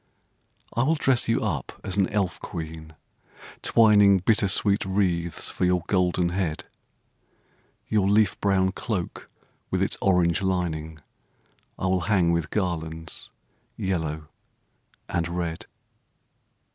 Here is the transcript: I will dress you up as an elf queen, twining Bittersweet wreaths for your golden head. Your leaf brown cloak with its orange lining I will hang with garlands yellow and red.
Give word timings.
I 0.75 0.81
will 0.81 0.95
dress 0.95 1.29
you 1.29 1.41
up 1.43 1.79
as 1.83 1.95
an 1.95 2.09
elf 2.09 2.39
queen, 2.39 2.95
twining 3.61 4.17
Bittersweet 4.17 4.83
wreaths 4.83 5.51
for 5.51 5.63
your 5.63 5.83
golden 5.85 6.29
head. 6.29 6.63
Your 7.87 8.09
leaf 8.09 8.35
brown 8.41 8.71
cloak 8.71 9.29
with 9.69 9.83
its 9.83 9.97
orange 10.01 10.41
lining 10.41 11.01
I 11.77 11.85
will 11.85 12.01
hang 12.09 12.31
with 12.31 12.49
garlands 12.49 13.29
yellow 13.77 14.29
and 15.07 15.27
red. 15.27 15.67